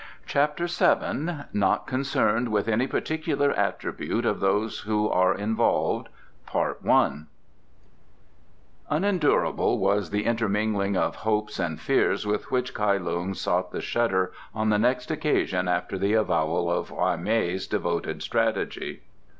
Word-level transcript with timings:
CHAPTER 0.25 0.65
VII 0.65 1.43
Not 1.53 1.85
Concerned 1.85 2.49
with 2.51 2.67
any 2.67 2.87
Particular 2.87 3.51
Attribute 3.53 4.25
of 4.25 4.39
Those 4.39 4.79
who 4.79 5.07
are 5.07 5.35
Involved 5.35 6.09
Unendurable 8.89 9.77
was 9.77 10.09
the 10.09 10.25
intermingling 10.25 10.97
of 10.97 11.17
hopes 11.17 11.59
and 11.59 11.79
fears 11.79 12.25
with 12.25 12.49
which 12.49 12.73
Kai 12.73 12.97
Lung 12.97 13.35
sought 13.35 13.69
the 13.71 13.79
shutter 13.79 14.31
on 14.55 14.69
the 14.69 14.79
next 14.79 15.11
occasion 15.11 15.67
after 15.67 15.99
the 15.99 16.13
avowal 16.13 16.71
of 16.71 16.89
Hwa 16.89 17.15
mei's 17.21 17.67
devoted 17.67 18.23
strategy. 18.23 19.03